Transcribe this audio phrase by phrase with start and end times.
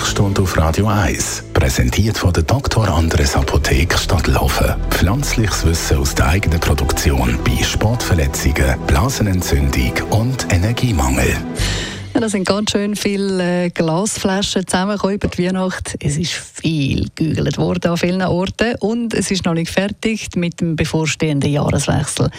[0.00, 2.88] Sprechstunde auf Radio 1, präsentiert von der Dr.
[2.88, 4.74] Andres Apotheke Stadtlaufen.
[4.88, 11.36] Pflanzliches Wissen aus der eigenen Produktion bei Sportverletzungen, Blasenentzündung und Energiemangel.
[12.14, 15.96] Ja, da sind ganz schön viele äh, Glasflaschen zusammengekommen über die Weihnacht.
[16.00, 20.62] Es ist viel gegügelt worden an vielen Orten und es ist noch nicht fertig mit
[20.62, 22.30] dem bevorstehenden Jahreswechsel.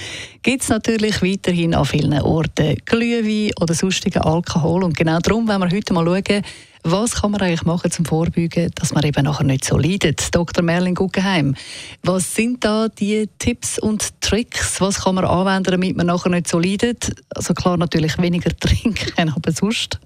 [0.42, 5.62] Gibt es natürlich weiterhin an vielen Orten Glühwein oder sonstigen Alkohol und genau darum wollen
[5.62, 6.44] wir heute mal schauen,
[6.84, 10.34] was kann man eigentlich machen zum Vorbeugen, dass man eben nachher nicht so leidet?
[10.34, 10.64] Dr.
[10.64, 11.56] Merlin Guggenheim,
[12.04, 14.82] was sind da die Tipps und Tricks?
[14.82, 17.12] Was kann man anwenden, damit man nachher nicht so leidet?
[17.30, 20.00] Also klar, natürlich weniger trinken, aber sonst?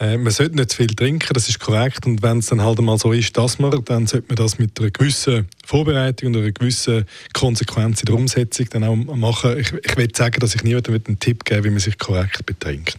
[0.00, 2.06] Äh, man sollte nicht zu viel trinken, das ist korrekt.
[2.06, 4.78] Und wenn es dann halt einmal so ist, dass man, dann sollte man das mit
[4.80, 9.58] einer gewissen Vorbereitung und einer gewissen Konsequenz in der Umsetzung dann auch machen.
[9.58, 12.96] Ich, ich will sagen, dass ich niemandem einen Tipp gebe, wie man sich korrekt betrinkt.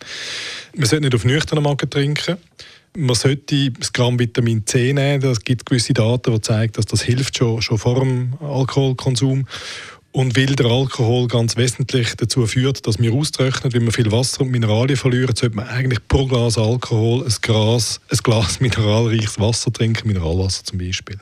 [0.75, 2.37] Man sollte nicht auf nüchternen Magen trinken.
[2.97, 5.23] Man sollte das Gramm Vitamin C nehmen.
[5.23, 9.45] Es gibt gewisse Daten, die zeigen, dass das hilft schon, schon vor dem Alkoholkonsum.
[10.11, 14.41] Und weil der Alkohol ganz wesentlich dazu führt, dass wir austrocknen, wenn wir viel Wasser
[14.41, 19.73] und Mineralien verlieren, sollte man eigentlich pro Glas Alkohol ein Glas, ein Glas mineralreiches Wasser
[19.73, 21.17] trinken, Mineralwasser zum Beispiel.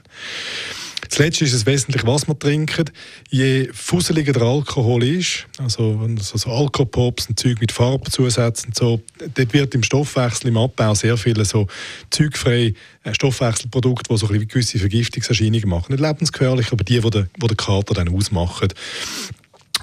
[1.14, 2.92] Zuletzt ist es wesentlich, was man trinkt.
[3.30, 9.00] Je fusseliger der Alkohol ist, also, also Alkopops und Zeug mit Farbzusätzen so,
[9.36, 11.67] dort wird im Stoffwechsel, im Abbau sehr viele so
[12.09, 15.92] zeugfreie äh, Stoffwechselprodukte, die so ein gewisse Vergiftungserscheinungen machen.
[15.92, 18.70] Nicht lebensgefährlich, aber die, die den Kater dann ausmachen.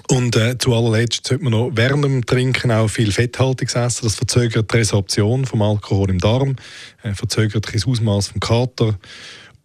[0.08, 4.00] Und äh, zu allerletzt sollte man noch während dem Trinken auch viel Fetthaltiges essen.
[4.02, 6.56] Das verzögert die Resorption vom Alkohol im Darm,
[7.04, 8.98] äh, verzögert das Ausmaß vom Kater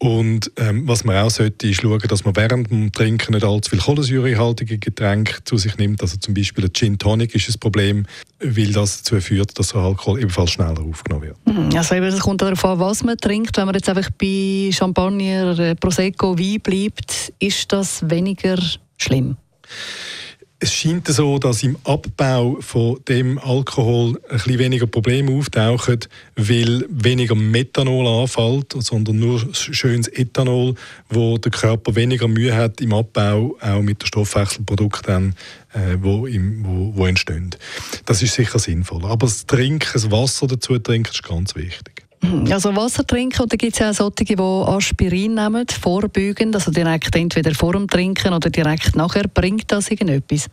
[0.05, 3.71] und ähm, was man auch sollte, ist schauen, dass man während dem Trinken nicht allzu
[3.71, 5.99] viel kohlensäurehaltige Getränke zu sich nimmt.
[6.03, 8.05] Also zum Beispiel ein Gin Tonic ist ein Problem,
[8.39, 11.37] weil das dazu führt, dass der Alkohol ebenfalls schneller aufgenommen wird.
[11.47, 11.75] Mhm.
[11.75, 13.57] Also es kommt darauf an, was man trinkt.
[13.57, 18.59] Wenn man jetzt einfach bei Champagner, äh, Prosecco, Wein bleibt, ist das weniger
[18.97, 19.37] schlimm?
[20.65, 25.99] Es scheint so, dass im Abbau von dem Alkohol ein bisschen weniger Probleme auftauchen,
[26.35, 30.73] weil weniger Methanol anfällt, sondern nur schönes Ethanol,
[31.07, 35.35] wo der Körper weniger Mühe hat im Abbau, auch mit den Stoffwechselprodukten,
[35.73, 37.51] äh, wo, im, wo, wo entstehen.
[38.07, 39.05] Das ist sicher sinnvoll.
[39.05, 42.04] Aber das Trinken, das Wasser dazu trinken, ist ganz wichtig.
[42.51, 47.15] Also Wasser trinken, oder gibt es ja auch solche, die Aspirin nehmen, vorbeugend, also direkt
[47.15, 49.27] entweder vor dem Trinken oder direkt nachher.
[49.27, 50.47] Bringt das irgendetwas?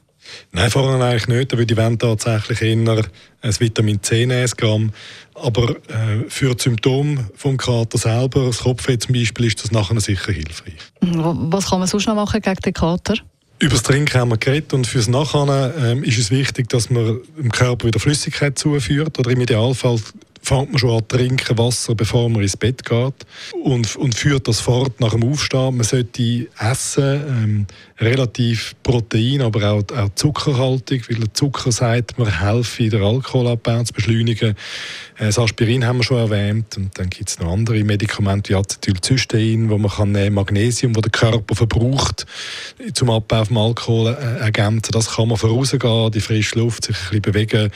[0.52, 1.52] Nein, vorher eigentlich nicht.
[1.52, 3.04] Da würde ich tatsächlich eher
[3.42, 4.92] ein Vitamin C nehmen.
[5.34, 9.98] Aber äh, für die Symptome vom Kater selber, das Kopfweh zum Beispiel, ist das nachher
[10.00, 10.74] sicher hilfreich.
[11.00, 11.52] Mhm.
[11.52, 13.14] Was kann man sonst noch machen gegen den Kater?
[13.58, 17.20] Über das Trinken haben wir geredet und fürs Nachhinein ähm, ist es wichtig, dass man
[17.38, 20.00] dem Körper wieder Flüssigkeit zuführt oder im Idealfall
[20.42, 23.14] fängt man schon an trinken Wasser, bevor man ins Bett geht
[23.62, 25.76] und, und führt das fort nach dem Aufstehen.
[25.76, 27.66] Man sollte essen, ähm,
[28.00, 33.92] relativ Protein, aber auch, auch zuckerhaltig, weil der Zucker sagt, man helfe, den Alkoholabbau zu
[33.92, 34.56] beschleunigen.
[35.16, 38.56] Äh, das Aspirin haben wir schon erwähnt und dann gibt es noch andere Medikamente wie
[38.56, 42.26] Acetylcystein, wo man kann nehmen, Magnesium, das der Körper verbraucht
[42.94, 44.90] zum Abbau vom Alkohol äh, ergänzen.
[44.90, 47.70] Das kann man vorausgehen, die frische Luft, sich ein bisschen bewegen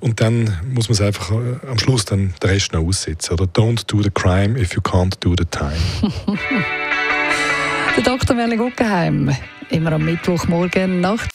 [0.00, 3.34] und dann muss man es einfach äh, am Schluss dann den Rest noch aussitzen.
[3.34, 5.76] Oder don't do the crime if you can't do the time.
[7.96, 8.36] der Dr.
[8.36, 9.34] Merle Guggenheim,
[9.70, 11.30] immer am Mittwochmorgen Nacht.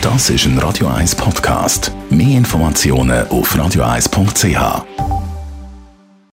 [0.00, 1.90] Das ist ein Radio 1 Podcast.
[2.10, 5.03] Mehr Informationen auf radio1.ch.